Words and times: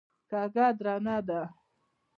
کږه 0.29 0.67
درانه 0.77 1.17
ده. 1.27 1.41